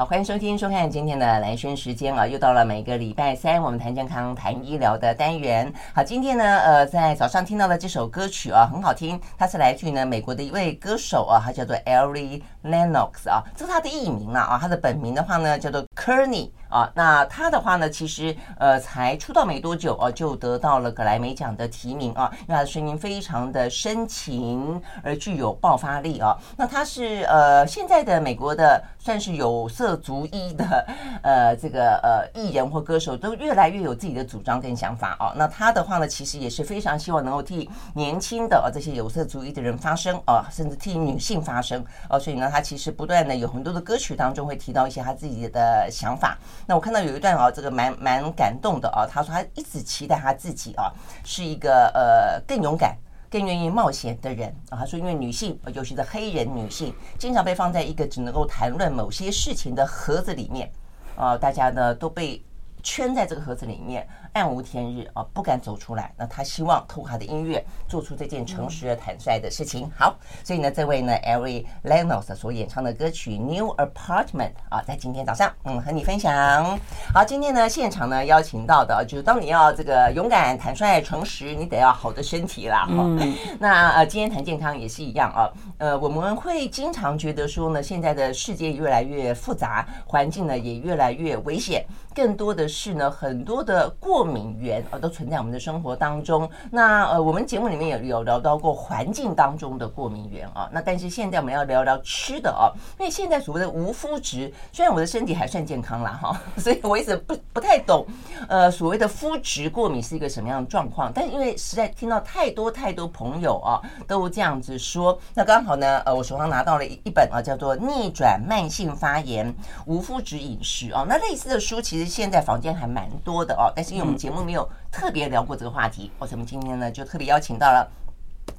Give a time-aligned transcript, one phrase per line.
[0.00, 5.70] 好，欢迎收听、收看今天的兰萱时间啊，又到了每个礼拜三我们谈健康、谈医疗的单元。
[5.94, 16.48] 好，今天呢，呃，在早上听到的这首歌曲啊，很好听，它是来自于呢美国的一位歌手啊，他叫做 Ari Lennox 啊，这是他的艺名啊啊，他的本名的话呢叫做 Kearney。
[16.70, 26.36] 啊，那他的话呢，其实呃才出道没多久哦，就得到了格莱美奖的提名啊，因为他的声音非常的深情而具有爆发力啊。
[26.56, 30.86] 那他是呃现在的美国的算是有色族裔的
[31.22, 35.32] 呃这个呃艺人或歌手，都越来越有自己的主张跟想法啊。
[35.36, 42.16] 那他的话呢，其实也是非常希望能够替年轻的啊这些有色族裔的人发声啊，甚至替女性发声啊。
[42.16, 46.38] 所以呢，他其实不断的有很多的歌曲当中会提到一些他自己的想法。
[46.70, 49.04] 那我看到有一段啊，这个蛮蛮感动的啊。
[49.04, 50.88] 他说他一直期待他自己啊，
[51.24, 52.96] 是一个呃更勇敢、
[53.28, 54.78] 更愿意冒险的人啊。
[54.78, 60.70] 他说，因为女性，尤其是黑人女性，经常被放在一个只能够谈论某些事情的盒子里面
[61.16, 62.40] 啊，大家呢都被
[62.84, 64.06] 圈在这个盒子里面。
[64.32, 66.12] 暗无天日啊，不敢走出来。
[66.16, 69.90] 那他希望透过他的音乐做出这件诚实而坦率的事情。
[69.96, 70.14] 好，
[70.44, 76.78] 所以呢，这位呢，Ari Lennox 所演唱的歌曲《New Apartment》啊，在今天早上，嗯，和你分享。
[77.12, 82.86] 好，今天呢，现场呢邀请到的，就是当你要这个勇敢、坦率、诚实，你得要好的身体啦。
[82.86, 85.50] 哈、嗯，那呃，今天谈健康也是一样啊。
[85.78, 94.30] 呃，我们会经常觉得说呢，现在的世界越来越复杂，环境呢也越来越危险，更多的是呢，很多的过。
[94.30, 96.48] 敏源啊，都存在我们的生活当中。
[96.70, 100.70] 那呃，我们节目里面也有聊到过环境当中的过敏源啊。
[100.72, 108.06] 那但是现在我们要聊聊吃的啊，因为现在所谓的无麸质，虽然我的身体还算健康啦哈， 所以我一直不不太懂
[108.46, 111.10] 呃所谓的麸质过敏是一个什么样的状况。
[111.12, 119.52] 但因为实在听到太多太多朋友啊都这样子说，那刚好呢呃，我手上拿到了一一本啊叫做《逆转慢性发炎
[119.86, 121.04] 无麸质饮食》啊。
[121.08, 127.90] 那类似的书其实现在房间还蛮多的哦，但是因为我们节目没有特别聊过这个话题，我们今天呢就特别邀请到了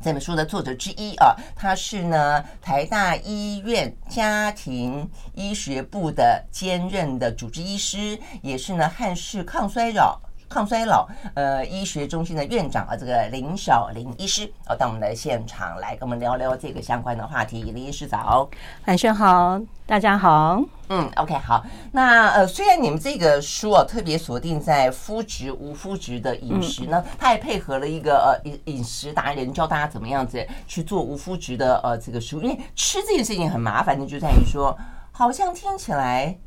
[0.02, 10.20] 这本书的作者之一啊，他是呢台大医院家庭医学部的兼任的主治医师，也是呢汉氏抗衰老
[10.52, 17.72] 抗衰老呃医学中心的院长啊，这个林小林医师啊，到我们的现场来跟我们聊聊这个相关的话题。
[17.72, 18.50] 林医师早，
[18.86, 20.62] 晚上好，大家好。
[20.90, 21.66] 嗯，OK，好。
[21.94, 34.78] 那呃，虽然你们这个书啊特别锁定在麸质无麸质的饮食呢，它还配合了一个呃饮饮食达人教大家怎么样子去做无麸质的呃这个书，因为吃这件事情很麻烦的，就在于说，
[35.14, 36.38] 好像听起来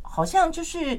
[0.00, 0.98] 好像就是。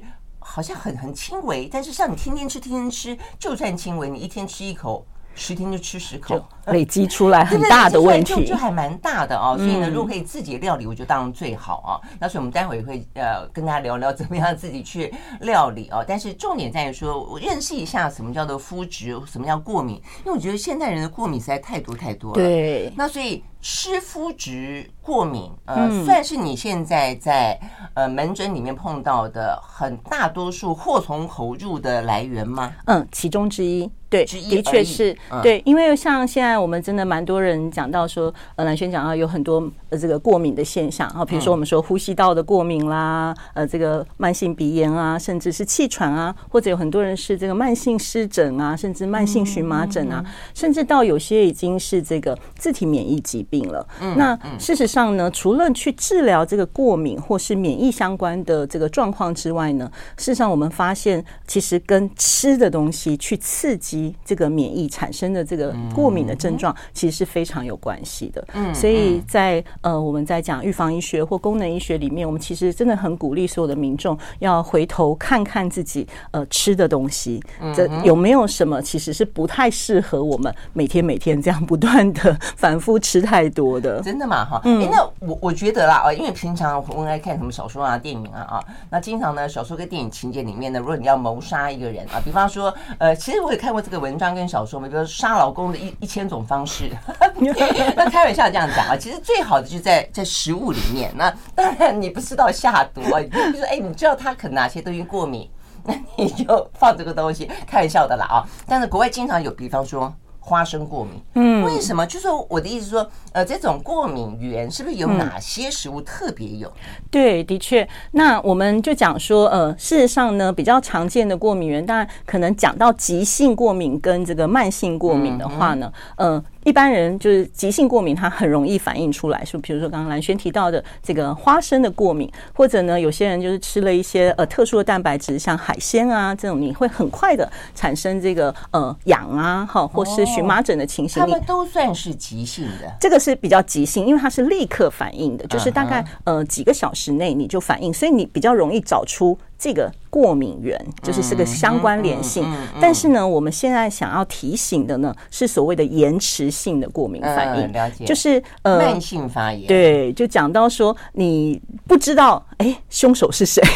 [0.49, 5.05] 好像很很轻微，但是像你天天吃，天天吃，就算轻微，你一天吃一口，
[5.37, 9.55] 十天就吃十口，累积出来很大的问题，就就还蛮大的哦。
[9.57, 12.01] 所以呢，如果可以自己料理，我觉得当然最好啊。
[12.19, 16.03] 那所以我们待会会呃跟大家聊聊怎么样自己去料理哦。
[16.05, 22.35] 但是重点在于说，我认识一下什么叫做麸质，什么叫过敏，因为我觉得现代人的过敏实在太多太多了。
[22.35, 23.43] 对，那所以。
[23.59, 27.59] 吃麸质过敏，呃，算是你现在在
[27.95, 32.71] 呃门诊里面碰到的很大多数祸从口入的来源吗？
[32.85, 33.91] 嗯，其中之一。
[34.09, 53.85] 对，的确是对，因为像现在我们真的蛮多人讲到说，呃，蓝轩讲到有很多呃这个过敏的现象啊，比如说我们说呼吸道的过敏啦，呃，这个慢性鼻炎啊，甚至是气喘啊，或者有很多人是这个慢性湿疹啊，甚至慢性荨麻疹啊，甚至到有些已经是这个自体免疫疾病了。
[54.15, 63.96] 那事实上呢，除了去治疗这个过敏或是免疫相关的这个状况之外呢，事实上我们发现其实跟吃的东西去刺激。
[64.25, 68.45] 这个免疫产生的这个过敏的症状，其实是非常有关系的。
[68.53, 77.41] 嗯，所以在呃，我们在讲预防医学或功能医学里面，我们其实真的很鼓励所有的民众要回头看看自己呃吃的东西，
[77.75, 84.01] 这有没有什么其实是不太适合我们每天每天这样不断的 反复吃太多的。
[84.01, 84.45] 真的吗？
[84.45, 93.81] 哈，嗯，那我我觉得啦，啊，因为平常我们爱看什么小说啊、电影啊啊，那经常呢，小说跟电影情节里面呢，如果你要谋杀一个人啊，比方说呃，其实我也看过。
[93.89, 96.91] 这个文章跟小说嘛，比如杀老公的一一千种方式，
[97.95, 101.09] 那开玩笑这样讲啊，其实最好的就是在在食物里面。
[101.15, 105.49] 那当然你不知道下毒啊，就说哎，你知道他可能哪些东西过敏，
[105.85, 108.45] 那你就放这个东西，开玩笑的啦啊。
[108.67, 110.13] 但是国外经常有，比方说。
[110.47, 112.07] 花生过敏，嗯，为什么？
[112.07, 116.71] 就是我的意思说，呃，这种过敏源是不是有哪些食物特别有？
[117.11, 117.85] 对，的确。
[118.11, 126.41] 那我们就讲说，呃，事实上呢，比较常见的过敏源，当然可能讲到急性过敏跟这个慢性过敏的话呢，呃。
[126.67, 141.21] 一般人就是急性过敏，它很容易反映出来，说比如说刚刚蓝轩提到的这个花生的过敏，或者呢有些人就是吃了一些呃特殊的蛋白质，像海鲜啊这种，你会很快的产生这个呃痒啊哈，或是荨麻疹的情形。
[141.21, 149.39] 他们都算是急性的，这个是比较急性，因为它是立刻反应的，就是大概呃几个小时内你就反应，所以你比较容易找出。
[149.59, 152.45] 这个过敏源就是这个相关联性，
[152.79, 159.67] 但是呢，我们现在想要提醒的呢，是所谓的延迟性的过敏反应，了解，就是呃慢性发炎。
[159.67, 163.61] 对，就讲到说你不知道，哎，凶手是谁？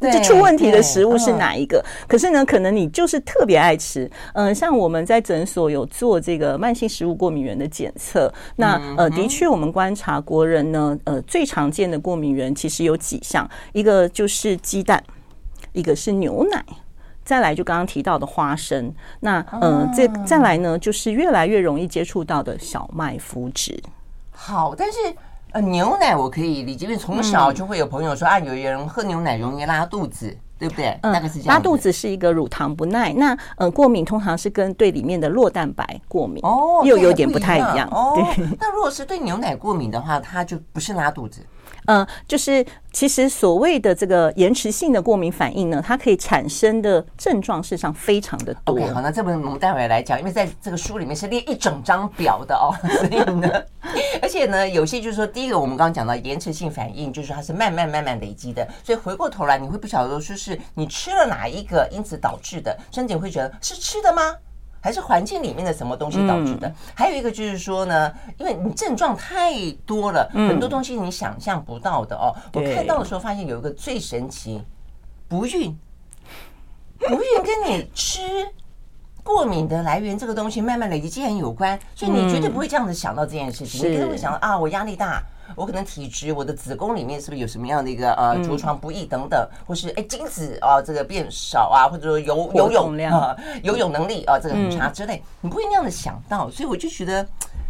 [0.00, 1.84] 就出问题的食物是哪一个？
[2.06, 4.08] 可是呢，可能你就是特别爱吃。
[4.34, 15.02] 嗯，像我们在诊所有做这个慢性食物过敏源的检测，那呃，的确我们观察国人呢，呃，最常见的过敏源其实有几项，一个就是鸡蛋。
[15.76, 16.64] 一个是牛奶，
[17.22, 23.78] 再来就刚刚提到的花生，那嗯，这、呃、再来呢，就是越来越容易接触到的小麦麸质。
[24.30, 24.98] 好，但是
[25.52, 30.98] 呃，牛奶我可以理解，因为从小就会有朋友说、嗯、啊，有一人喝牛奶容易拉肚子，对不对？
[31.02, 31.54] 嗯，大概是这样。
[31.54, 37.74] 拉肚子是一个乳糖不耐，那呃，过敏通常是跟对里面的酪蛋白过敏哦，又有点不太一样。
[37.74, 38.16] 一样哦，
[38.58, 41.40] 那如果是对牛奶过敏的话，它就不是拉肚子。
[41.86, 48.74] 嗯、就是其实所谓的这个延迟性的过敏反应呢，它可以产生的症状事实上非常的多。
[48.74, 53.50] OK，好，那这本我们待会来讲，因为在这个书里面是列一整张表的哦， 所以呢，
[54.22, 64.22] 而且呢，有些就是说，第一个我们刚刚讲到延迟性反应，就是它是慢慢慢慢累积的，所以回过头来你会不晓得说是你吃了哪一个，因此导致的，甚至会觉得是吃的吗？
[64.86, 66.72] 还是环境里面的什么东西导致的？
[66.94, 69.52] 还有一个就是说呢，因为你症状太
[69.84, 72.30] 多了，很多东西你想象不到的哦。
[72.52, 74.62] 我看到的时候发现有一个最神奇，
[75.26, 75.76] 不孕，
[77.00, 78.20] 不孕跟你吃
[79.24, 85.20] 过敏的来源这个东西慢慢累积竟然有关，所以你绝对不会这样子想到这件事情，你可能会想到啊，我压力大。
[85.54, 97.26] 我可能体质，我的子宫里面是不是有什么样的一个呃着床不易等等，或是哎精子啊这个变少啊，或者说游游泳啊游泳能力啊这个很差之类，你不会那样的想到，所以我就觉得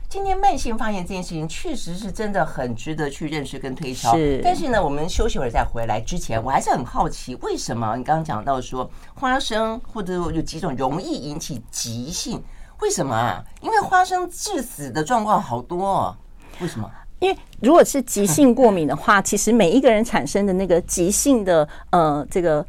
[0.08, 4.14] 今天慢性发炎这件事情确实是真的很值得去认识跟推敲。
[4.16, 12.42] 是，但是呢，我们休息会儿再回来之前，我还是很好奇，为什么你刚刚讲到说花生或者有几种容易引起急性，
[12.80, 13.44] 为什么啊？
[13.60, 16.16] 因为花生致死的状况好多哦，
[16.60, 16.90] 为什么？
[17.18, 22.64] 因为如果是急性过敏的话，其实每一个人产生的那个急性的呃这个。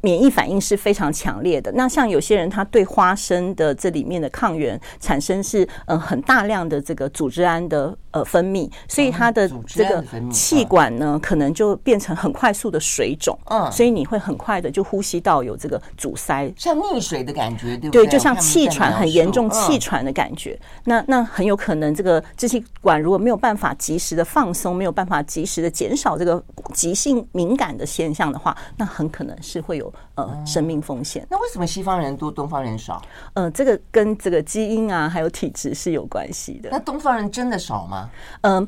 [0.00, 1.72] 免疫反应是非常强烈的。
[1.72, 13.38] 那像有些人，他对花生的这里面的抗原产生是嗯很大量的这个组织胺的呃分泌，所以他的这个气管呢，可能就变成很快速的水肿。
[13.46, 18.06] 嗯，所以你会很快的就呼吸道有这个阻塞，像溺水的感觉，对不对？
[18.06, 20.58] 对，就像气喘很严重气喘的感觉。
[20.84, 26.42] 那那很有可能这个支气管如果没有办法及时的放松，没有办法及时的减少这个
[26.72, 29.73] 急性敏感的现象的话，那很可能是会。
[29.74, 31.26] 会有呃生命风险。
[31.28, 33.02] 那为什么西方人多，东方人少？
[33.34, 36.68] 呃，这个跟这个基因啊，还有体质是有关系的。
[36.70, 38.08] 那东方人真的少吗？
[38.42, 38.66] 嗯、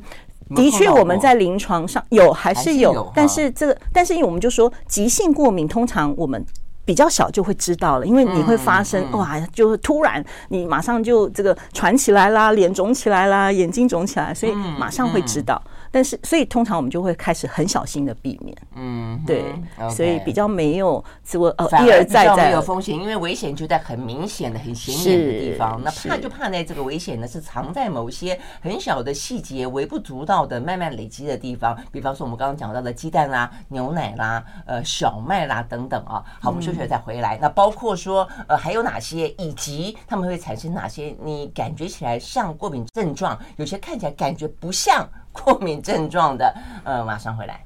[0.49, 6.43] 呃，的确，我们在临床上有还是有，但是这个，但是因为我们就说急性过敏，通常我们
[6.83, 15.61] 比较小就会知道了，因为你会发生、嗯嗯、哇，就是突然你马上就这个喘起来啦，脸肿起来啦，眼睛肿起来，所以马上会知道。
[15.65, 19.43] 嗯嗯但是，所以通常我们就会开始很小心的避免，嗯，对
[19.89, 25.81] 所以比较没有这个呃一而再再有风险，因为危险就在很明显的、很显眼的地方。
[25.83, 31.77] 那怕就怕在这个危险呢，是藏在某些很小的细节、微不足道的、慢慢累积的地方。
[31.91, 36.23] 比方说，我们刚刚讲到的鸡蛋啦、牛奶啦、呃小麦啦等等啊。
[36.41, 37.37] 好，我们休息了再回来。
[37.41, 41.15] 那包括说呃还有哪些，以及他们会产生哪些？
[41.23, 45.07] 你感觉起来像过敏症状，有些看起来感觉不像。
[45.43, 46.53] 过敏症状的，
[46.83, 47.63] 呃，马上回来。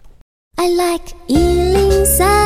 [0.57, 2.40] I like 103,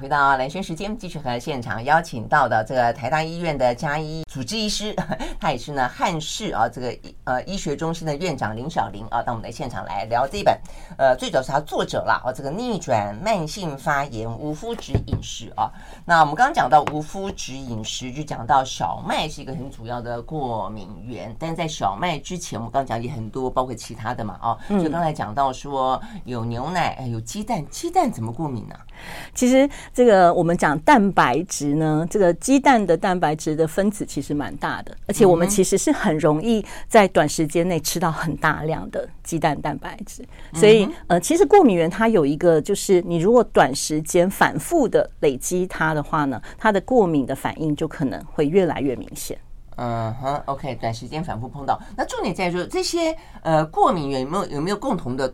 [0.00, 4.96] 回到蓝轩时间，继续和现场邀请到的这个台大医院的加医主治医师，
[5.38, 10.58] 他也是呢汉氏啊这个呃医学中心的院长林小玲啊，到我们的现场来聊这一本，
[10.96, 15.70] 呃，最早是他作者啦啊，这个逆转慢性发炎无麸质饮食啊。
[16.06, 24.56] 那我们刚刚讲到无麸质饮食，就讲到小麦是一个很主要的过敏源，但在小麦之前，我们刚刚讲也很多，包括其他的嘛啊。
[24.70, 28.80] 就刚才讲到说有牛奶，有鸡蛋，鸡蛋怎么过敏呢、啊？
[29.34, 40.24] 其实这个我们讲蛋白质呢，这个鸡蛋的蛋白质的分子其实蛮大的，而且我们其实是很容易在短时间内吃到很大量的鸡蛋蛋白质。
[40.54, 49.38] 所以呃，其实过敏原它有一个，就是你如果短时间反复的累积它的话呢，它的过敏的反应就可能会越来越明显。
[49.76, 55.32] 嗯哼，OK，短时间反复碰到，那重点在于说这些呃过敏原有没有有没有共同的？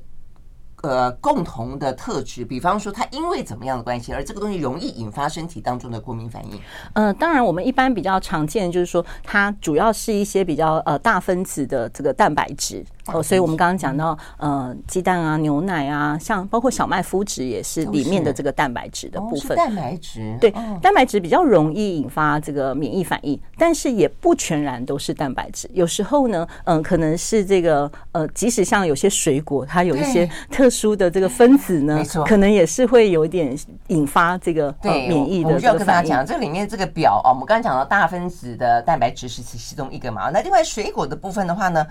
[0.88, 6.61] 呃，共同的特质，比方说，它因为怎么样的关系，而这个东西容易引发身体当中的过敏反应？
[6.93, 12.85] 呃，当然，我们一般比较常见的就是说，它主要是一些比较呃大分子的这个蛋白质。
[13.07, 19.57] 哦，所以我们刚刚讲到，呃，鸡蛋啊、牛奶啊，像包括小麦麸质也是里面的这个蛋白质的部分。
[19.57, 20.50] 蛋白质，对，
[20.83, 25.71] 蛋白质比较容易引发这个免疫反应，但是也不全然都是蛋白质。
[25.73, 33.56] 有时候呢，嗯，可能是这个呃，即使像有些水果，它有一些特殊的这个分子呢，可能也是会有点
[33.87, 35.50] 引发这个免疫的。
[35.50, 40.30] 我就要跟大家讲，这里面这个表啊，我们刚刚讲到大分子的蛋白质是其中一个嘛。
[40.30, 41.87] 那另外水果的部分的话呢？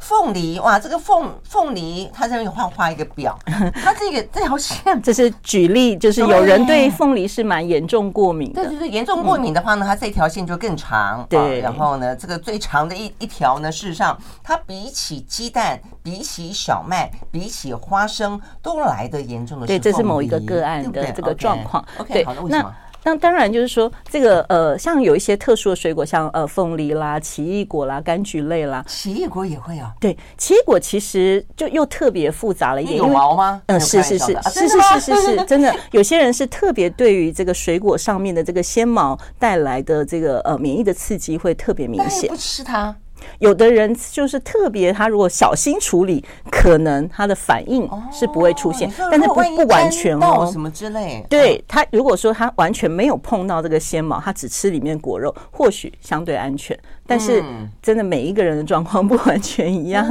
[0.00, 3.38] 凤梨哇，这个凤凤梨，它这边画画一个表，
[3.84, 8.62] 它这个这条线， 这是举例，就是有人对凤梨是蛮严重过敏的。
[8.62, 11.24] 对对对，严重过敏的话呢，它这条线就更长。
[11.28, 19.66] 对，然后呢，这个最长的一一条呢，事实上它比起鸡蛋、比起小麦、比起花生都来的严重的。
[19.66, 21.84] 对，这是某一个个案的这个状况。
[21.98, 22.74] OK，好，的为什么？
[23.02, 29.92] 那当然就是说，这个呃，像有一些特殊的水果，像呃凤梨啦、奇异果啦、柑橘类啦，奇异果也会啊。
[29.98, 32.98] 对，奇异果其实就又特别复杂了一点。
[32.98, 33.62] 有毛吗？
[33.66, 35.74] 嗯，是是是是是是是是， 真的。
[35.92, 42.28] 有些人是特别对于这个水果上面的这个纤毛带来的这个呃免疫的刺激会特别明显。
[42.28, 42.94] 不吃它。
[43.38, 51.24] 有的人就是特别，他如果小心处理，可能他的反应是不会出现，但是不不完全哦，什么之类。
[51.28, 56.78] 对，他如果说他完全没有碰到这个纤毛，他只吃里面果肉，或许相对安全。
[57.06, 57.42] 但是
[57.82, 60.06] 真的每一个人的状况 不完全一样。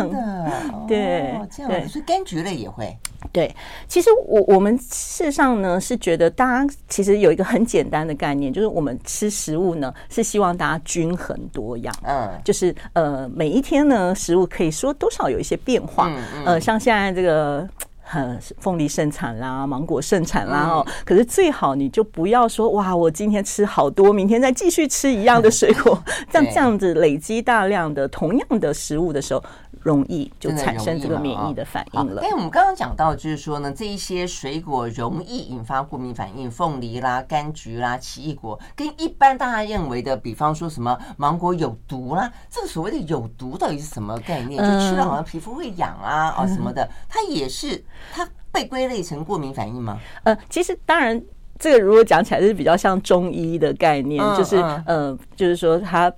[0.85, 2.93] 对，这样，所以柑橘类也会。
[3.31, 3.53] 对，
[3.87, 12.98] 其实我我们事实上呢是觉得，大家其实有一个很简单的概念，就是我们吃食物呢是希望大家均衡多样，嗯，就是呃
[13.35, 16.11] 每一天呢食物可以说多少有一些变化，
[16.45, 17.67] 呃像现在这个
[18.11, 26.01] 呃凤梨盛产啦，芒果盛产啦哦，可是最好你就不要说哇，我今天吃好多，明天再继续吃一样的水果，
[26.33, 29.43] 像这样子累积大量的同样的食物的时候。
[29.81, 32.21] 容易就产生这个免疫的反应了。
[32.21, 44.61] 哎，我们刚刚讲到，就是说呢，这一些水果容易引发过敏反应，凤梨啦、柑橘啦、奇异果，跟一般大家认为的，比方说什么芒果有毒啦，这个所谓的有毒到底是什么概念？
[44.61, 49.99] 就吃了好像皮肤会痒啊啊什么的，它也是它被归类成过敏反应吗？
[50.23, 51.21] 呃，其实当然，
[51.57, 56.11] 这个如果讲起来是比较像中医的概念，就是呃，就是说它。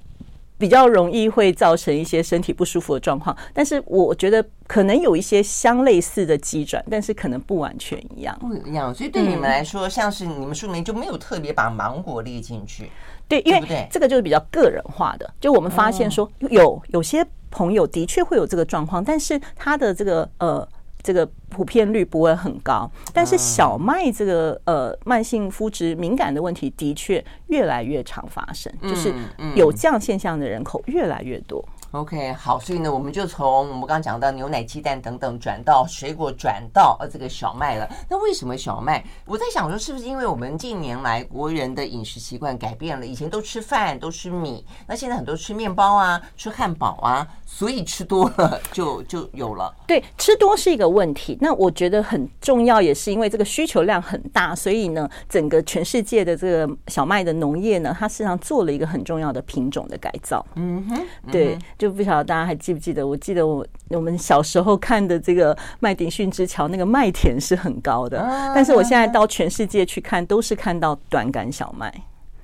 [0.62, 8.38] 比较容易会造成一些身体不舒服的状况，但是我觉得可能有一些相类似的急转，但是可能不完全一样。
[8.40, 12.92] 不一样，所以对你们来说，像是你们书里面就没有特别把芒果列进去。
[13.28, 15.34] 对，因为这个就是比较个人化的。
[15.40, 20.68] 就我们发现说，有有些朋友的确会有这个状况，但是他的这个呃。
[21.02, 29.14] 这个普遍率不会很高，但是小麦这个呃慢性肤质敏感的问题的确越来越常发生，就是
[29.56, 31.64] 有这样现象的人口越来越多。
[31.92, 37.90] OK，好，所以呢，我们就从我们刚刚讲到牛奶、鸡蛋等等，转到水果，转到呃这个小麦了。
[38.10, 39.04] 那为什么小麦？
[39.26, 43.06] 我在想说，是不是因为我们近年来国人的饮食习惯改变了？
[43.06, 49.76] 以前都吃饭，都吃米，那现在很多吃面包啊，吃汉堡啊，所以吃多了就就有了。
[49.86, 51.38] 对，吃多是一个问题。
[51.42, 60.46] 那我觉得很重要，也是因为这个需求量很大，所以呢，整个全世界的这个小麦的农业呢，它实际上做了一个很重要的品种的改造。
[60.56, 61.60] 嗯哼，对。
[61.82, 63.08] 就不晓得大家还记不记得？
[63.08, 68.20] 我记得我我们小时候看的这个麦迪逊之桥，那个麦田是很高的。
[68.54, 71.92] 但是我现在到全世界去看，都是看到短杆小麦，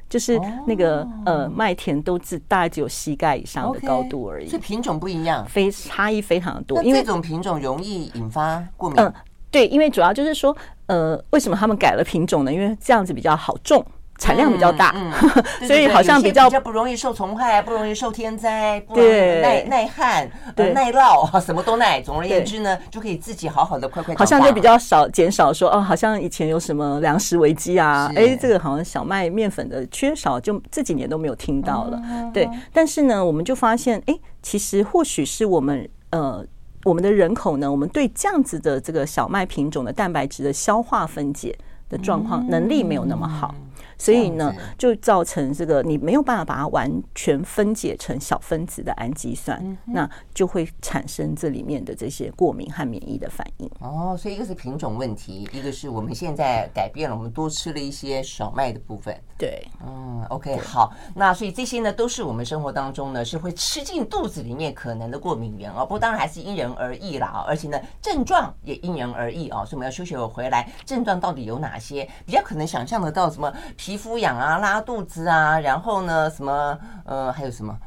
[0.09, 4.47] 就是那个呃麦田都只大概只有膝盖以上的高度而已。
[4.47, 6.81] 这品种不一样，非差异非常的多。
[6.81, 8.99] 因为这种品种容易引发过敏。
[8.99, 9.13] 嗯，
[9.51, 12.51] 对，因为主要就是说，呃，为什么他们改了品种呢？
[12.51, 13.85] 因为这样子比较好种。
[14.17, 22.01] 产量比较大，嗯嗯、 所以好像比较比较不容易受虫害，不容易受天灾，不容易耐耐旱、呃、耐涝， 什么都耐。
[22.01, 24.15] 总而言之呢，就可以自己好好的快快。
[24.15, 32.01] 好像就比较少减少说哦，好像以前有什么粮食危机啊，哎，这个好像小麦面粉的缺少，就这几年都没有听到了。
[32.33, 36.43] 对，但是呢，我们就发现，哎，其实或许是我们呃，
[36.85, 41.55] 我们的人口呢，我们对这样子的这个小麦品种的蛋白质的消化分解。
[41.89, 43.55] 的状况，能力没有那么好。
[43.97, 53.69] 所以呢，就造成这个你没有办法把它完全分解成小分子的氨基酸，嗯、那就会产生这里面的这些过敏和免疫的反应。
[53.79, 59.15] 哦，所以一个是品种问题，一个是我们现在改变了，我们多吃了一些小麦的部分。
[59.37, 65.81] 对，嗯，OK，好，那所以这些呢，都是我们生活当中呢是会吃进肚子里面可能的过敏源哦。
[65.81, 69.63] 不过当然还是因人而异啦啊，而且呢症状也因人而异哦。
[69.63, 72.07] 所以我们要休息会回来，症状到底有哪些？
[72.25, 73.53] 比较可能想象得到什么？
[73.75, 77.77] 皮肤痒啊，拉肚子啊，然后呢，什么呃，还有什么？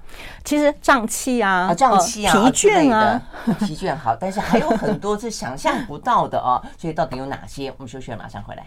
[0.45, 3.21] 其实胀气啊，啊，胀气啊，疲倦啊，
[3.59, 6.63] 疲倦好，但是还有很多是想象不到的哦。
[6.79, 7.69] 所以到底有哪些？
[7.73, 8.65] 我们休息了，马上回来。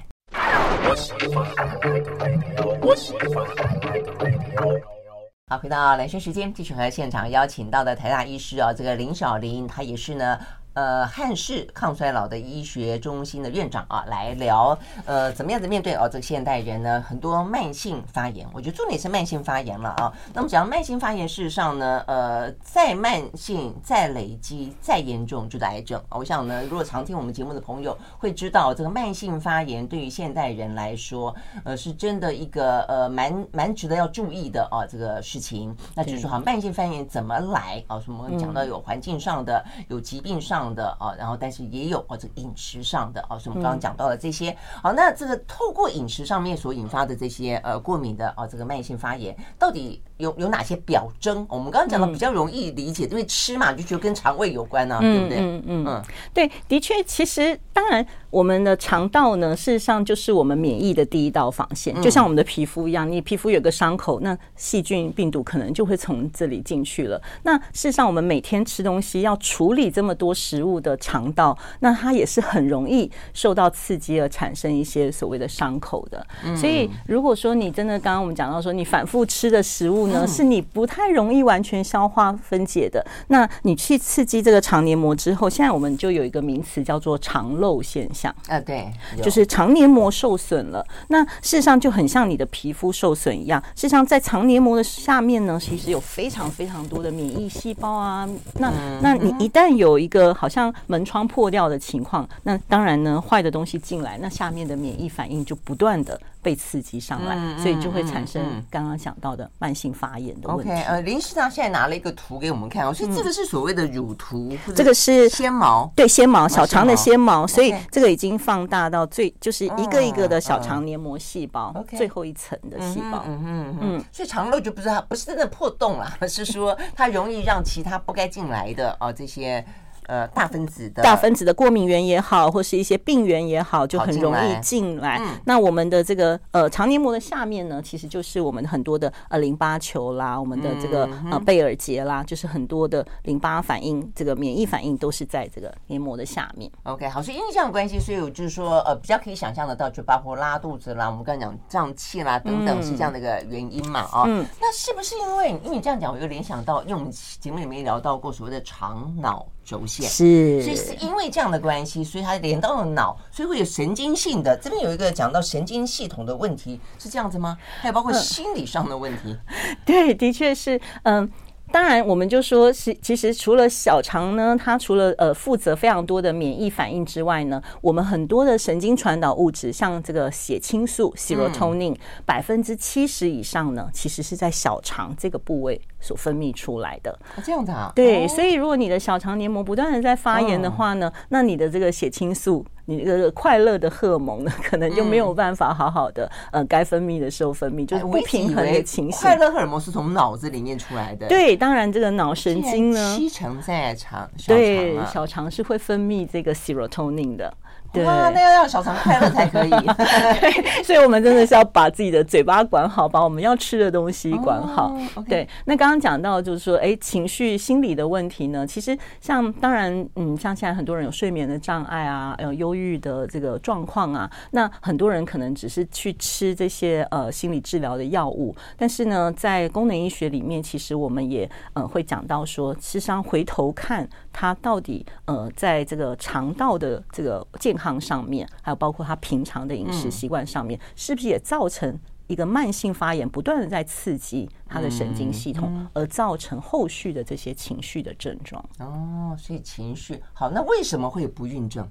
[5.47, 10.37] 好，回到蓝轩时间，继续和现场邀请到的台大医师啊，这个林小林，他也是呢。
[10.73, 20.11] 呃，汉氏抗衰老的医学中心的院长啊，来聊呃，怎么样子面对哦，这个现代人呢，很多慢性发炎，我觉得重点是慢性发炎了啊。
[20.33, 26.01] 那么讲到慢性发炎，事实上呢，呃，再慢性、再累积、再严重就是癌症。
[26.09, 35.75] 我想呢，如果常听我们节目的朋友会知道，这个慢性发炎对于现代人来说，呃，是真的一个呃蛮蛮值得要注意的啊这个事情。
[35.93, 37.99] 那就是说，好，慢性发炎怎么来啊？
[37.99, 40.62] 什么讲到有环境上的，有疾病上。
[40.71, 44.55] 的啊，然后但是也有哦，这个饮食上的啊，所以我们刚刚讲到了这些。
[44.83, 51.45] 好，那这个透过饮食上面所引发的这些呃过敏的啊，这个慢性发炎，到底有有哪些表征？
[51.49, 55.37] 我们刚刚讲的比较容易理解，因为吃嘛，就觉得跟肠胃有关啊，对不对？
[55.39, 56.03] 嗯嗯嗯，
[56.33, 58.05] 对，的确，其实当然。
[58.33, 67.21] 我们的肠道呢，事实上就是我们免疫的第一道防线，就像我们的皮肤一样，你皮肤有个伤口，那细菌、病毒可能就会从这里进去了。
[67.43, 76.25] 那事实上，我们每天吃东西要处理这么多食物的肠道，那它也是很容易受到刺激而产生一些所谓的伤口的。
[76.57, 88.33] 所以，如果说你真的刚刚我们讲到说，你反复吃的食物呢，是你不太容易完全消化分解的，那你去刺激这个肠黏膜之后，现在我们就有一个名词叫做肠漏现象。
[88.47, 88.91] 啊，对，
[89.21, 90.85] 就是肠黏膜受损了。
[91.07, 93.61] 那事实上就很像你的皮肤受损一样。
[93.75, 98.27] 事实上，在肠黏膜的下面呢，其实有非常非常多的免疫细胞啊。
[98.59, 110.71] 那那你一旦有一个好像门窗破掉的情况，那当然呢，坏的东西进来，那下面的免疫反应就不断的被刺激上来，所以就会产生刚刚讲到的慢性发炎的问题。
[110.83, 123.23] 呃，林师长现在拿了一个图给我们看哦，所以这个是所谓的乳突，这个是纤毛，对，纤毛，小肠的纤毛，所以这个已经放大到最，就是一个一个的小肠黏膜细胞，最后一层的细胞。
[123.25, 129.65] 嗯嗯嗯，所以肠漏就不是它，不是真的破洞了，而 是说它容易让其他不该进来的啊这些。
[130.07, 135.17] 呃，大分子的大分子的过敏原也好，或是一些病原也好，就很容易进来。
[135.19, 146.69] 嗯、那我们的这个呃肠黏膜的下面呢，其实就是我们很多的呃淋巴球啦，我们的这个呃贝尔结啦，就是很多的淋巴反应，这个免疫反应都是在这个黏膜的下面。
[146.83, 154.23] OK，好，所以因为这样的关系，所以我就是说呃比较可以想象得到，就包括拉肚子啦，我们刚才讲胀气啦等等，是这样的一个原因嘛啊。
[154.27, 154.45] 嗯。
[154.59, 159.45] 那是不是因为因为你这样讲，我又联想到，因为我们节目里面聊到过所谓的肠脑。
[159.63, 164.57] 轴线是，所以是因为这样的关系，所以它连到了脑，所以会有神经性的。
[164.61, 167.57] 这边有一个讲到神经系统的问题，是这样子吗？
[167.79, 169.21] 还有包括心理上的问题？
[169.25, 171.31] 嗯、对，的确是，嗯。
[171.73, 181.95] 当然，我们就说是，其实除了小肠呢，它除了呃负责非常多的免疫反应之外呢，我们很多的神经传导物质，像这个血清素 （serotonin），
[182.27, 187.17] 百分之七十以上呢，其实是在小肠这个部位所分泌出来的。
[187.43, 187.91] 这样的啊？
[187.95, 192.63] 对，所以如果你的小肠黏膜不断的在发炎的话呢，那你的这个血清素。
[192.85, 199.21] 你这个快乐的荷尔蒙呢， 可能就没有办法好好的，呃，该分泌的时候分泌，就是不平衡的情形。
[199.21, 201.27] 快乐荷尔蒙是从脑子里面出来的。
[201.27, 207.53] 对，当然这个脑神经呢，七成在肠，对，小肠是会分泌这个 serotonin 的。
[207.93, 209.69] 对，那要让小肠快乐才可以。
[209.69, 214.97] 对，所以我们真的是要把自己的嘴巴管好，把我们要吃的东西管好。
[215.29, 237.82] 对，那刚刚讲到就是说，哎，情绪、心理的问题呢，其实像当然，嗯，像现在很多人有睡眠的障碍啊，有忧郁的这个状况啊，那很多人可能只是去吃这些呃心理治疗的药物，但是呢，在功能医学里面，其实我们也呃会讲到说，事实上回头看他到底呃在这个肠道的这个健康。
[237.83, 248.63] 康上面，还有包括他平常的饮食习惯上面，是不是也造成一个慢性发炎，不断的在刺激他的神经系统，而造成后续的这些情绪的症状？
[248.79, 251.85] 哦，所以情绪好，那为什么会有不孕症？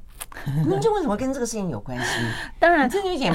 [0.64, 2.06] 不孕症为什么跟这个事情有关系？
[2.58, 3.30] 当然，这有点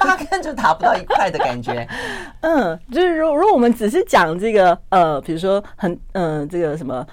[0.00, 1.86] 八竿就打不到一块的感觉。
[2.40, 7.06] 嗯，就是如如果我们只是讲这个呃，比如说很嗯、呃，这个什么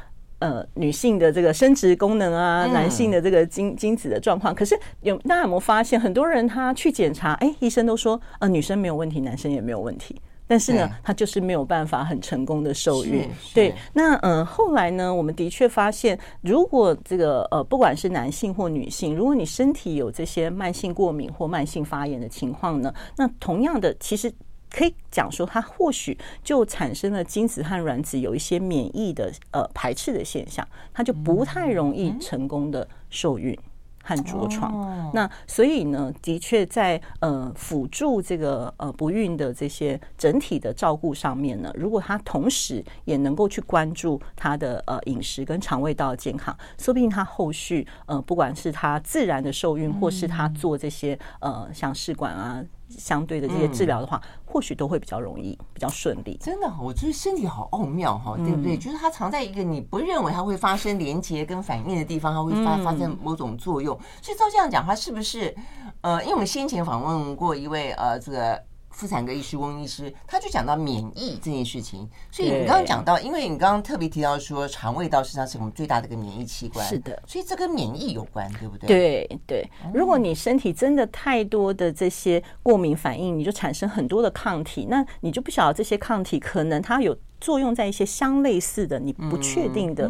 [0.43, 10.21] 呃，女性的这个生殖功能啊，男性的这个精精子的状况，可是有大家有没有发现，很多人他去检查，哎，医生都说呃，女生没有问题，男生也没有问题。
[10.45, 13.25] 但是呢，他就是没有办法很成功的受孕。
[13.53, 24.29] 对，那嗯、呃，后来呢，我们的确发现，如果这个呃，不管是男性或女性，如果你身体有这些慢性过敏或慢性发炎的情况呢，那同样的，其实
[24.73, 33.57] 可以讲说，它或许就产生了精子和卵子有一些免疫的呃排斥的现象，它就不太容易成功的受孕。
[34.05, 52.61] 和着床，那所以呢，的确在呃辅助这个呃不孕的这些整体的照顾上面呢，如果他同时也能够去关注他的呃饮食跟肠胃道的健康，说不定他后续呃不管是他自然的受孕，或是他做这些呃像试管啊。
[52.89, 56.37] 相对的这些治疗的话，或许都会比较容易，比较顺利。
[56.41, 58.77] 真的，我觉得身体好奥妙哈，对不对？
[58.77, 63.97] 就是它藏在一个你不认为它会发生连接跟反应的地方，它会发发生某种作用。
[64.21, 65.55] 所以照这样讲它，是不是？
[66.01, 68.63] 呃，因为我们先前访问过一位呃，这个。
[68.93, 72.07] 妇产科医师翁医师，他就讲到免疫这件事情。
[72.31, 76.87] 所以你刚刚讲到，因为你刚刚特别提到说，肠胃道实际上是我们最大的一个免疫器官。
[76.87, 78.87] 是的，所以这跟免疫有关，对不对？
[78.87, 79.69] 对对。
[79.93, 90.09] 如果你身体真的太多的这些过敏反应，你就产生很多的抗体，那你就不晓得这些抗体可能它有作用在一些相类似的你不确定的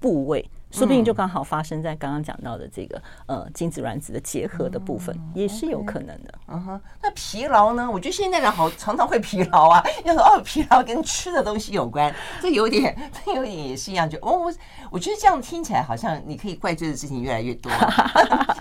[0.00, 0.44] 部位。
[0.74, 6.34] 说不定就刚好发生在刚刚讲到的这个呃精子卵子的结合的部分，也是有可能的。
[6.48, 7.88] 嗯哼，那疲劳呢？
[7.88, 9.80] 我觉得现在人好常常会疲劳啊。
[10.04, 14.10] 要说哦，疲劳跟吃的东西有关， 这有点， 这有点也是一样。
[14.10, 14.52] 就哦，我
[14.90, 17.70] 我觉得这样听起来好像你可以怪罪的事情越来越多。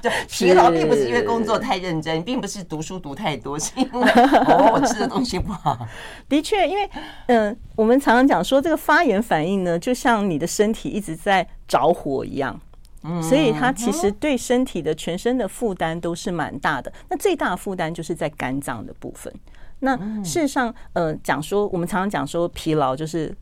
[0.01, 5.87] 对，疲劳并不是因为工作太认真，并不是读书读太多，是因为哦我吃的东西不好。
[6.29, 6.87] 的确，因为
[7.25, 11.47] 嗯、呃，我们常常讲说这个发炎反应呢，就像你的身体一直在。
[11.67, 12.59] 着火一样，
[13.21, 16.91] 所以它其实对身体的全身的负担都是蛮大的。
[17.09, 19.33] 那最大的负担就是在肝脏的部分。
[19.79, 23.35] 那事实上，呃，讲说我们常常讲说疲劳就是。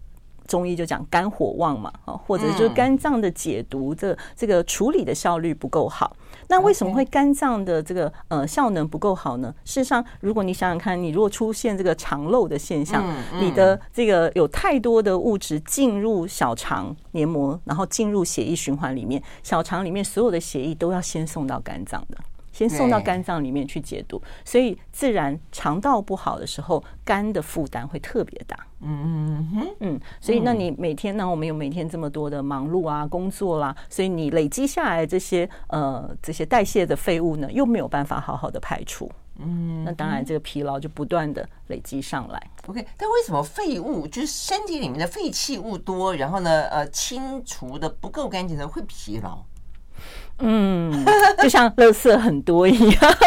[0.47, 6.13] 中医就讲肝火旺嘛，啊，或者就是肝脏的解毒的这个处理的效率不够好。
[6.51, 9.55] 那为什么会肝脏的这个呃效能不够好呢？
[9.63, 13.01] 事实上，如果你想想看，你如果出现这个肠漏的现象，
[13.39, 22.17] 你的这个有太多的物质进入小肠黏膜，然后进入血液循环里面，小肠里面所有的血液都要先送到肝脏的。
[22.61, 28.55] 先送到肝脏里面去解毒，所以自然肠道不好的时候，肝的负担会特别大。
[28.81, 39.11] 嗯嗯嗯嗯，所以那你每天呢，我们有每天这么多的忙碌啊，工作啦，所以你累积下来这些呃这些代谢的废物呢，又没有办法好好的排出。
[39.39, 42.51] 嗯，那当然这个疲劳就不断的累积上来。
[42.67, 49.43] OK，但为什么废物就是身体里面的废弃物多，然后呢呃清除的不够干净的会疲劳？
[50.41, 51.05] 嗯，
[51.41, 53.17] 就像 垃圾很多一样。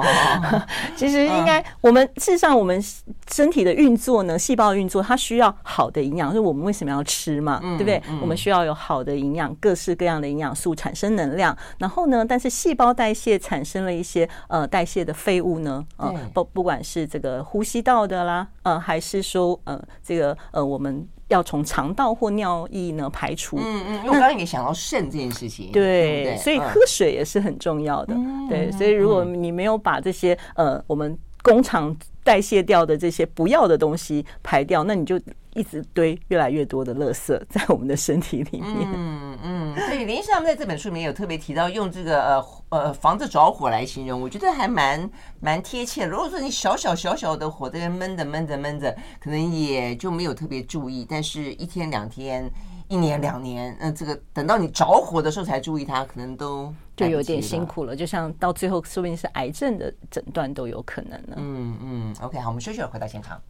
[0.96, 2.82] 其实应该，我们事实上，我们
[3.30, 7.60] 身体的运作呢，细胞运作它需要好的营养，所以我们为什么要吃嘛？
[7.60, 8.02] 对不对？
[8.20, 11.56] 我们需要有好的营养，各式各样的营养素产生能量。
[11.78, 21.06] 然后呢，但是细胞代谢产生了一些呃代谢的废物呢，呃不不管是这个呼吸道的啦，呃还是说呃这个呃我们。
[21.28, 23.58] 要从肠道或尿液呢排除。
[23.60, 25.70] 嗯嗯，我刚刚也想到肾这件事情。
[25.72, 28.14] 对，所以喝水也是很重要的。
[28.48, 35.20] 对，所以如果你没有把这些呃我们工厂代谢掉的这些不要的东西排掉，那你就。
[35.56, 38.88] 一直堆越来越多的垃圾在我们的身体里面。
[38.94, 46.04] 嗯嗯，对，林医师他们在这本书里面有特别提到，用这个呃呃房子着火来形容，我觉得还蛮蛮贴切。
[46.04, 52.50] 如果说你小小小小的火在那闷着闷着闷着，可能也就没有特别注意，但是一天两天、
[52.88, 57.96] 一年两年，嗯、呃，这个等到你着火的时候才注意它，可能都就有点辛苦了。
[57.96, 61.36] 就像到最后，说不定是癌症的诊断都有可能呢。
[61.36, 63.40] 嗯嗯，OK，好，我们休息会，回到现场。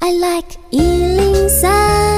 [0.00, 2.17] I like eating sun.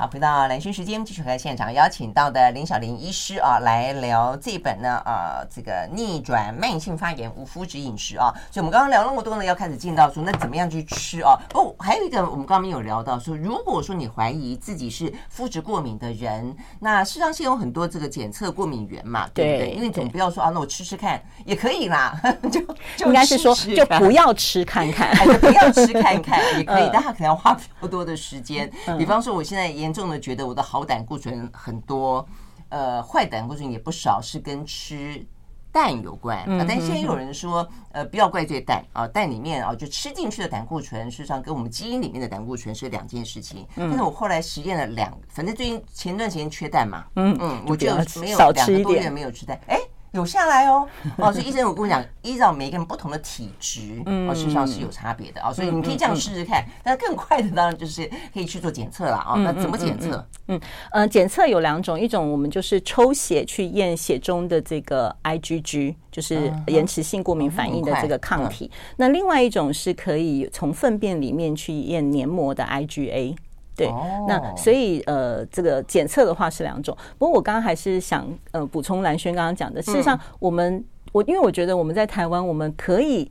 [0.00, 8.32] 好，回到蓝轩时间，继续和现场邀请到的林小玲医师啊，来聊这本呢，啊，这个逆转慢性发炎无麸质饮食啊。
[8.48, 11.36] 所以，我们刚刚聊那么多呢，要开始进到说，那怎么样去吃啊？
[11.52, 19.70] 哦，还有一个，我们刚刚没有聊到说，如果说你怀疑自己是麸质过敏的人，那事实上现在有很多这个检测过敏源嘛，对不对？
[19.70, 22.14] 对，因为总不要说啊，那我吃吃看也可以啦，
[22.52, 22.60] 就
[22.96, 28.70] 就应该是说就不要吃看看，就不要吃看看也可以，但他可能要花比较多的时间。
[28.96, 29.87] 比方说，我现在也。
[29.88, 32.26] 严重的觉得我的好胆固醇很多，
[32.68, 35.26] 呃坏胆固醇也不少是跟吃。
[35.70, 43.66] 蛋有关啊，但现在有人说，呃，不要怪罪蛋啊，蛋里面啊，就吃进去的胆固醇，实际上跟我们基因里面的胆固醇是两件事情。
[43.76, 49.78] 但是我后来实验了两，反正最近前段时间缺蛋嘛，嗯嗯，我就没有两个多月没有吃蛋，哎。
[50.18, 56.64] 有下来哦， 哦，所以医生我跟我讲，依照每个人不同的体质，哦，实际上是有差别的啊，所以你可以这样试试看。
[56.82, 58.04] 但是更快的当然就是
[58.34, 59.34] 可以去做检测了啊。
[59.36, 60.26] 那怎么检测？
[60.48, 68.70] 嗯呃，检测有两种，一种我们就是抽血去验血中的这个 IgG，就是延迟性过敏反应的这个抗体。
[68.96, 73.36] 那另外一种是可以从粪便里面去验黏膜的 IgA。
[73.78, 73.86] 对，
[74.26, 76.96] 那所以呃，这个检测的话是两种。
[77.16, 83.30] 不过我刚刚还是想呃补充兰萱刚刚讲的，事实上我们我因为我觉得我们在台湾，我们可以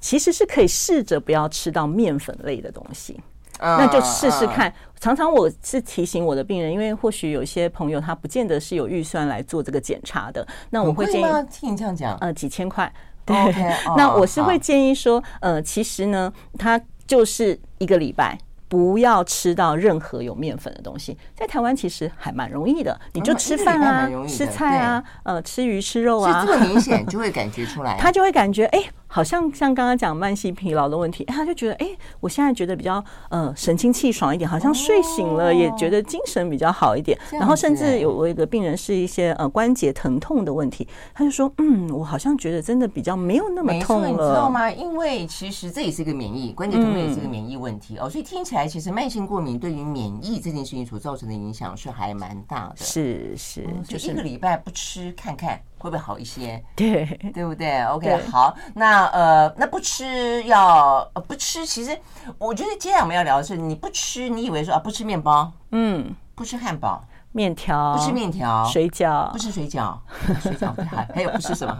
[0.00, 3.20] 其实是可以试着不要吃到面粉类的东西，
[3.60, 4.72] 那就试试看。
[4.98, 12.90] 常常我是提醒我的病人，因为或许有些朋友他不见得是有预算来做这个检查的，那我会建议听你这样讲，呃，几千块。
[13.24, 13.36] 对，
[13.96, 18.36] 那我是会建议说，呃，其实呢，它就是一个礼拜。
[18.72, 28.82] 不要吃到任何有面粉的东西，在台湾其实还蛮容易的，你就吃饭啊，吃菜啊，呃，吃鱼吃肉啊，这么明显就会感觉出来， 他就会感觉哎。
[29.14, 31.86] 好像像刚刚讲慢性疲劳的问题，他就觉得哎，
[32.20, 37.18] 我现在觉得比较呃神清气爽一点，好像睡醒了也觉得精神比较好一点。
[37.32, 44.70] 然后甚至有我一个病人是一些呃关节疼痛的问题，他就说嗯，我好像觉得真的比较没有那么痛了，你知道吗？
[44.70, 52.76] 因为其实这也是一个免疫关节疼痛也是一个免疫问题哦，所以听起来其实慢性过敏对于免疫这件事情所造成的影响是还蛮大的。
[52.76, 55.60] 是是，就是一个礼拜不吃看看。
[55.78, 56.62] 会不会好一些？
[56.76, 61.98] 对，对不对？OK，好，那呃，那不吃要呃不吃，其实
[62.38, 69.92] 我觉得接下来我们要聊的是，你不吃，你以为说啊不吃面包，嗯，不吃汉堡、面条，不吃面条、水饺，不吃水饺，
[70.40, 71.76] 水饺还 还有不吃什么？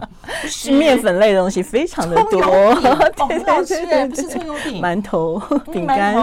[0.49, 5.39] 吃 面粉类的东西非常的多，对对对，不吃葱油饼、馒头、
[5.73, 6.17] 饼干。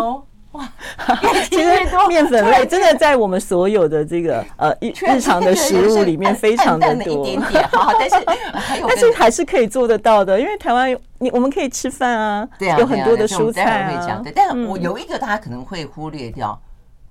[0.53, 0.67] 哇，
[1.49, 1.69] 其实
[2.07, 8.15] 面粉类真的在我们所有的这个呃日日常的食物里面非常的多，一点点好，但是
[8.87, 14.21] 但是还是可以做得到的，因为台湾你我们可以吃饭啊，对啊，有很多的蔬菜啊。
[14.23, 16.59] 对，但我有一个大家可能会忽略掉，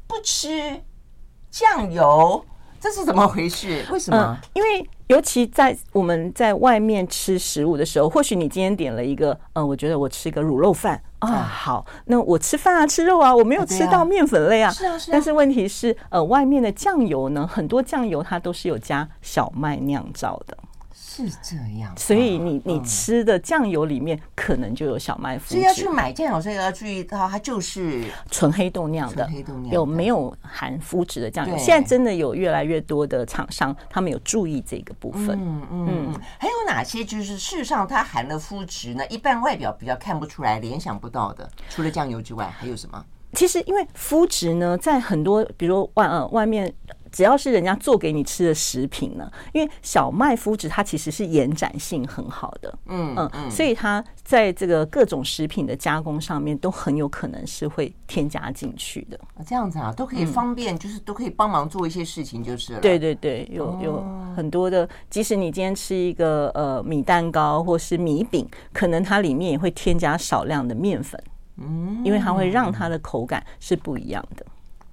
[0.08, 0.48] 不吃
[1.50, 2.44] 酱油，
[2.80, 3.84] 这是怎么回事？
[3.90, 4.36] 为什么？
[4.54, 4.88] 因为。
[5.08, 15.12] 尤其在我们在外面吃食物的时候，或许你今天点了一个，呃，我觉得我吃一个卤肉饭啊，好，那我吃饭啊，吃肉啊，我没有吃到面粉类啊，是啊，是啊。
[15.12, 20.56] 但是问题是，呃，外面的酱油呢，很多酱油它都是有加小麦酿造的。
[21.26, 25.48] 是这样，所以你你吃的酱油里面可能就有小麦麸质。
[25.48, 31.56] 所以要去买酱油，所以要注意到它就是纯黑豆酿的，黑豆酿有没有含麸质的酱油？
[31.56, 35.30] 现在真的有越来越多的厂商，他们有注意这个部分。
[35.40, 39.06] 嗯嗯，还有哪些就是事实上它含了麸质呢？
[39.08, 43.04] 一般外表比较看不出来、联想不到的，除了酱油之外，还有什么？
[43.34, 46.72] 其实因为麸质呢，在很多比如外呃外面。
[47.18, 59.18] 只要是人家做给你吃的食品呢，因为小麦麸质它其实是延展性很好的，嗯嗯，所以它在这个各种食品的加工上面都很有可能是会添加进去的。
[59.44, 62.78] 这样子啊，都可以方便，就是都可以帮忙做一些事情，就是了。
[62.78, 64.04] 对对对，有有
[64.36, 71.20] 很多的，即使你今天吃一个呃米蛋糕或是米饼，可能它里面也会添加少量的面粉，
[71.56, 74.46] 嗯，因为它会让它的口感是不一样的。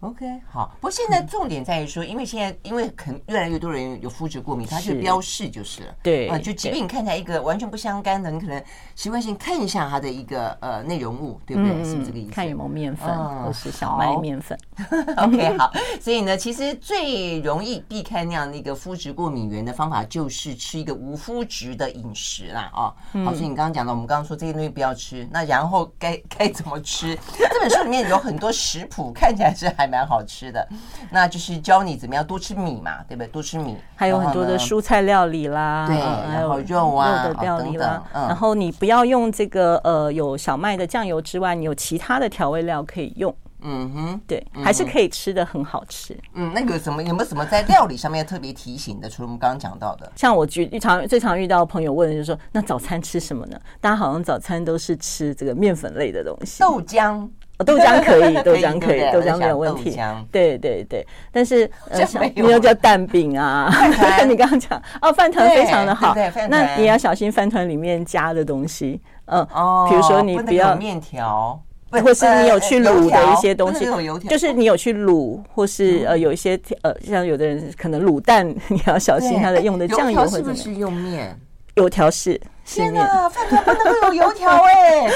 [0.06, 0.72] OK，好。
[0.80, 5.96] 不过现在重点在于说，因为现在因为可能越来越多人有肤质过敏，它就标示就是了。
[6.04, 8.63] 对啊，就即便你看起来一个完全不相干的，你可能
[8.96, 11.84] 习惯性看一下它的一个呃内容物，对不对？
[11.84, 12.32] 是不是这个意思？
[12.32, 14.58] 看有没有面粉，或是小麦面粉。
[15.17, 15.71] OK，好。
[15.99, 22.71] 所以呢，其实最容易避开那样的一个麸质过敏源的方法，就是吃一个无麸质的饮食啦。
[22.73, 22.93] 哦，
[23.25, 23.33] 好。
[23.33, 27.17] 所以你刚刚讲的，我们刚刚说这些东西不要吃，那然后该该怎么吃？
[27.38, 30.05] 这本书里面有很多食谱，看起来是还蛮。
[30.05, 30.67] 好吃的，
[31.09, 33.27] 那就是教你怎么样多吃米嘛，对不对？
[33.29, 38.03] 多吃米，还有很多的蔬菜料理啦，对，还有肉啊、肉的料理啦。
[38.13, 43.35] 然后你不要用这个呃有小麦的酱油之外，你有其他的调味料可以用。
[43.67, 46.15] 嗯哼，对，还是可以吃的很好吃。
[46.34, 49.10] 嗯，那个什么有没有什么在料理上面特别提醒的？
[49.10, 53.60] 除了我们刚刚讲到的，像我最常最常遇到朋友问的就是说，那早餐吃什么呢？
[53.82, 57.28] 大家好像早餐都是吃这个面粉类的东西，豆浆。
[57.65, 59.97] 豆浆可以，豆浆可以， 豆浆没有问题。
[60.30, 62.01] 对对对，但是呃，
[62.36, 63.71] 你要叫蛋饼啊，
[64.28, 66.13] 你刚刚讲哦，饭团非常的好。
[66.49, 71.58] 那你要小心饭团里面加的东西，嗯，哦比如说你不要面条，
[72.01, 73.86] 或是你有去卤的一些东西，
[74.29, 81.39] 就是你有去卤，或是呃有一些呃，像有的人可能卤蛋， 你要小心它的用的酱油或者是不是用面？
[81.75, 82.39] 油条是。
[82.65, 85.08] 天哪，饭团不能够有油条哎！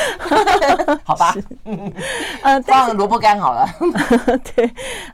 [1.04, 1.36] 好吧，
[1.66, 1.92] 嗯，
[2.64, 3.68] 放萝卜干好了。
[4.56, 4.66] 对，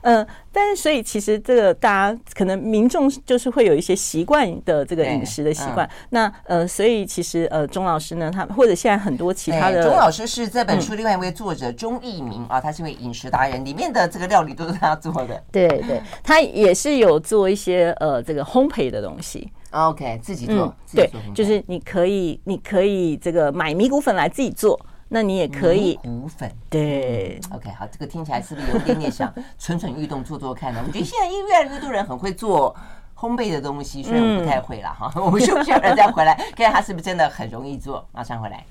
[0.02, 5.86] 嗯、呃，但是所以其实这个大家可能民众就是会有一些习惯的这个饮食的习惯。
[5.86, 15.42] 嗯、那呃，所以其实呃，钟老师呢，他或者现在很多其他的，钟老师是这本书另外一位作者钟义民啊，他是一位饮食达人，里面的这个料理都是他做的。
[15.50, 19.50] 对对，他也是有做一些呃这个烘焙的东西。
[19.70, 30.82] OK，自己做，嗯、对，就是你可以，你可以这个买米谷粉来自己做，那你也可以米谷粉，对，OK，好，这个听起来是不是有点点想蠢蠢欲动做做看呢？
[30.86, 32.74] 我觉得现在越来越多人很会做
[33.14, 35.12] 烘焙的东西，虽然我不太会了哈。
[35.20, 38.06] 我们休息一会再回来， 看看他是不是真的很容易做。
[38.12, 38.64] 马上回来。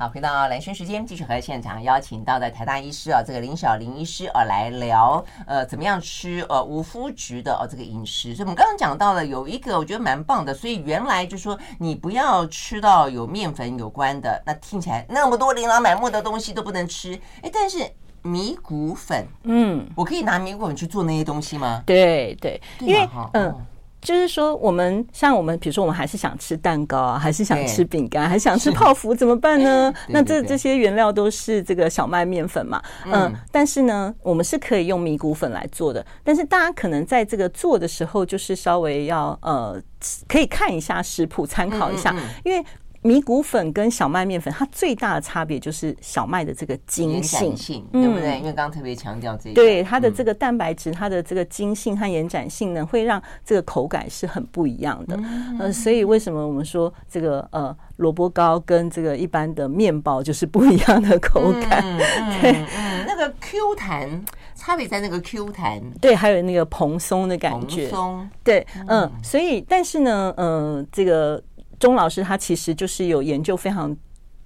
[0.00, 8.32] 好，回到兰萱时间，继续和现场邀请到的台大医师啊，这个林小林医师啊来聊，呃，怎么样吃呃无麸质的哦这个饮食。
[8.32, 17.78] 所以我们刚刚讲到了有一个我觉得蛮棒的，所以原来就说你不要吃到有面粉有关的，那听起来那么多琳琅满目的东西都不能吃，哎，但是
[18.22, 21.82] 米谷粉，嗯，我可以拿米谷粉去做那些东西吗？
[21.84, 23.66] 对对，因为嗯。
[24.00, 29.92] 就是说，我们像我们，比如说，我们还是想吃蛋糕啊，还是想吃饼干，还是想吃泡芙，怎么办呢？
[30.08, 36.04] 那这这些原料都是这个小麦面粉嘛，嗯，但是呢，我们是可以用米谷粉来做的。
[36.22, 39.80] 但是大家可能在这个做的时候，就是稍微要呃，
[40.26, 42.64] 可以看一下食谱，参考一下，因为。
[43.02, 48.38] 米谷粉跟小麦面粉，它最大的差别就是小麦的这个筋性，性对不对？
[48.38, 55.18] 因为刚刚特别强调这个，对它的这个蛋白质，它的这个筋性和延展性呢，会让这个口感是很不一样的。
[55.60, 61.80] 呃，所以为什么我们说这个呃萝卜糕跟这个一般的面包就是不一样的口感？
[62.42, 62.64] 对，
[63.06, 64.24] 那个 Q 弹
[64.56, 71.40] 差别在那个 Q 弹，对，还有那个蓬松的感觉，松，对，嗯，所以但是呢，嗯，这个。
[71.78, 73.96] 钟老师他其实就是有研究非常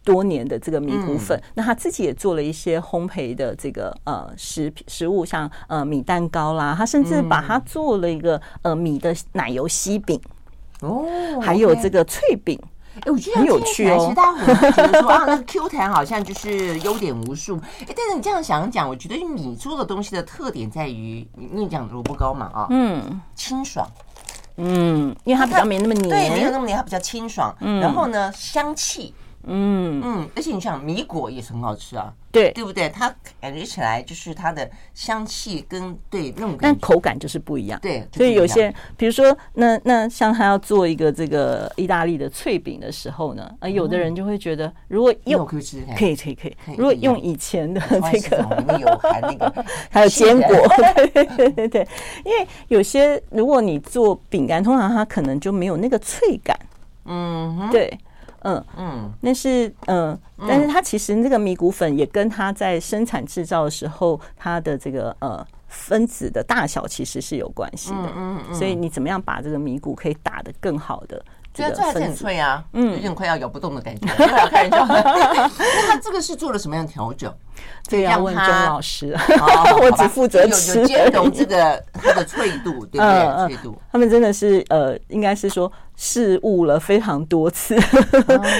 [0.04, 10.20] 多年的这个米糊粉，嗯、那他自己也做了一些烘焙的这个呃食品食物，像呃米蛋糕啦，他甚至把它做了一个呃米的奶油西饼
[10.80, 11.06] 哦，
[11.40, 12.58] 还有这个脆饼，
[12.96, 13.98] 哎，我觉得很有趣哦。
[14.00, 23.88] 其实大家会觉得说啊，那个 Q 弹好像就是优点无数，哎，但是你这样想一讲，我觉得米做的东西的特点在于，你讲萝卜糕嘛啊，嗯，清爽。
[24.56, 27.54] 嗯，因为它比较没那么黏，对，没有那么黏，它比较清爽。
[27.60, 32.12] 嗯，然后呢，香气，嗯嗯，而且你想米果也是很好吃啊。
[32.30, 32.88] 对，对不对？
[32.88, 37.78] 它感觉起来就是它的香气跟对那种，但口感就是不一样。
[37.82, 45.62] 对，所以有些，比如说，那那像他要做一个这个意大利的脆饼的时候呢，啊，有的人就会觉得，如果用可以
[45.94, 47.78] 可以可以可以，如果用以前的
[48.10, 50.56] 这个，里面有含那个， 还有坚果，
[50.96, 51.88] 对对对对，
[52.24, 56.58] 因为有些如果你做饼干，通常它可能就没有那个脆感。
[57.04, 57.92] 嗯，对。
[58.44, 68.12] 嗯嗯，那是嗯，但是它其实那个米谷粉也跟它在生产制造的时候，它的这个呃分子的大小其实是有关系的。
[68.16, 71.24] 嗯嗯，所以你怎么样把这个米谷可以打得更好的？
[71.54, 74.08] 这个还是很脆啊，嗯，有点快要咬不动的感觉。
[74.16, 77.30] 那它这个是做了什么样的调整？
[77.84, 79.16] 这个要问钟老师。
[79.80, 80.80] 我只负责吃。
[80.80, 83.46] 有兼容这个它的脆度，对不对？
[83.46, 83.78] 脆度。
[83.90, 85.70] 他们真的是呃，应该是说。
[85.94, 87.76] 试误了非常多次，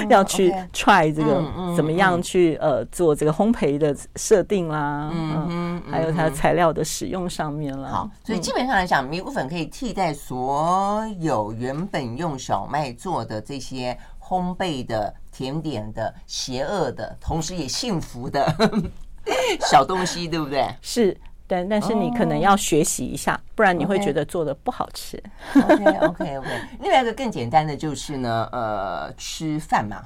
[0.08, 1.42] 要去 try 这个
[1.74, 7.88] 怎么样去呃做这个烘焙的设定啦，嗯，还有它材料的使用上面啦。
[7.88, 18.54] 好，所以基本上来讲，米谷粉可以替代所有原本用小麦做的这些烘焙的甜点的邪恶的，同时也幸福的
[19.68, 20.64] 小东西，对不对？
[20.80, 21.16] 是。
[21.44, 25.22] 但但是你可能要学习一下，不然你会觉得做的不好吃。
[25.54, 26.48] OK OK OK。
[26.80, 30.00] 另外一个更简单的就是呢，呃，吃饭嘛，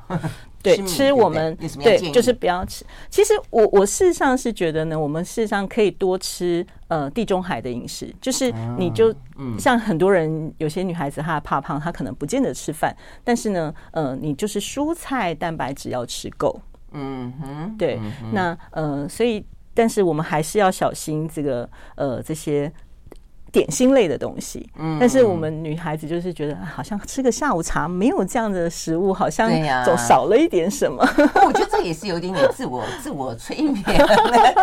[0.75, 2.85] 对，吃我们对，就是不要吃。
[3.09, 9.15] 其实我我事实上是觉得呢，我们事实上可以多吃呃地中海的饮食，就是你就
[9.59, 16.61] 像很多人有些女孩子她怕胖，她可能不见得吃饭，但是呢，呃，你就是蔬菜蛋白质要吃够。
[16.93, 18.01] 嗯哼，对，
[18.33, 19.45] 那呃，所以。
[19.79, 22.73] 但是我们还是要小心这个呃这些
[23.53, 29.51] 点心类的东西，嗯，但是我们女孩子就是觉得，好像吃个下午茶没有这样的食物，好像
[29.85, 31.03] 总少了一点什么。
[31.47, 33.85] 我觉得这也是有点点自我 自我催眠，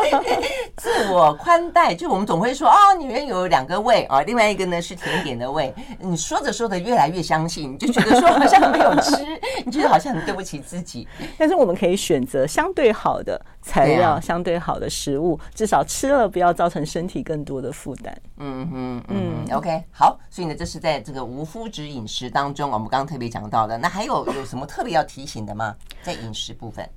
[0.77, 1.93] 自我宽待。
[1.95, 5.73] 就我们总会说，哦，女人有两个胃啊，另外一个呢是甜点的胃。
[5.99, 9.15] 你说着说着越来越相信，你就觉得说好像没有吃，
[9.65, 11.07] 你觉得好像很对不起自己。
[11.37, 18.15] 但是我们可以选择相对好的材料，相对好的食物，至少吃了不要造成身体更多的负担。
[18.37, 18.83] 嗯哼。
[19.07, 23.77] 嗯嗯，OK，好，所以呢，这是在这个无麸质饮食当中，我们刚刚特别讲到的。
[23.77, 25.75] 那还有有什么特别要提醒的吗？
[26.03, 26.87] 在饮食部分，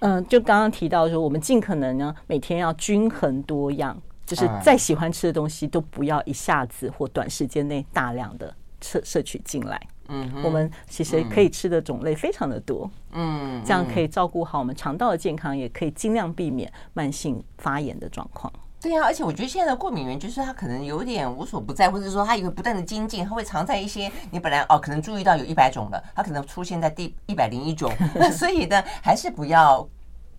[0.00, 3.96] 嗯，就刚刚提到说，我们尽可能呢，每天要均衡多样，
[4.26, 9.80] 就是再喜欢吃的东西都不要一下子或短时间内大量的摄摄取进来。
[10.08, 12.90] 嗯，我们其实可以吃的种类非常的多。
[13.12, 18.52] 嗯，这样可以照顾好我们肠道的健康，也可以尽量避免慢性发炎的状况。
[18.80, 27.92] 对呀、啊，而且我觉得现在的过敏源就是它可能有点无所不在，或者说它也会不断的精进，它会藏在一些你本来哦可能注意到有一百种的，它可能出现在第一百零一种。
[28.14, 29.86] 那所以呢，还是不要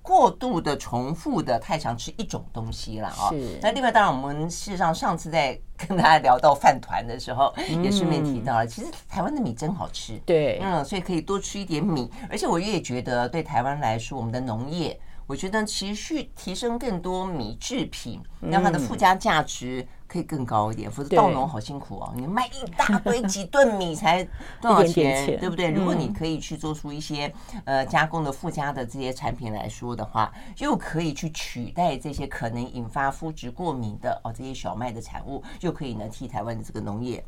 [0.01, 3.29] 过度的重复的太常吃一种东西了啊、哦。
[3.31, 3.59] 是。
[3.61, 10.19] 那另外，当然我们事实上上次在跟大家聊到饭团的时候，也顺便提到了，其实台湾的米真好吃。
[10.25, 10.59] 对。
[10.61, 14.99] 嗯，所以可以多吃一点米，而且我也觉得对台湾来说，我们的农业。
[15.27, 20.91] 我觉得其实去提升更多米制品，让它的附加价值可以更高一点。
[20.91, 24.27] 否则稻农好辛苦哦，你卖一大堆几吨米才
[24.59, 25.69] 多少钱，对不对？
[25.69, 27.31] 如果你可以去做出一些
[27.65, 37.23] 呃加工的附加的这些产品来说的话，又可以去取代这些可能引发肤质过敏的哦这些小麦的产物，就可以呢替台湾的这个农业。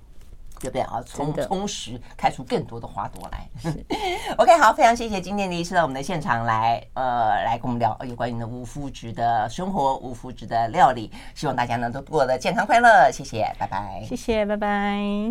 [0.62, 1.03] 对不对啊？
[1.05, 3.47] 充充实，开出更多的花朵来。
[4.38, 11.12] OK，好，非常谢谢今天的医师到我们的现场来，呃，来跟我们聊有关于的无麸质的生活、无麸质的料理。
[11.36, 13.12] 希望大家呢都过得健康快乐。
[13.12, 14.03] 谢谢，拜拜。
[14.07, 15.30] 谢谢，拜拜。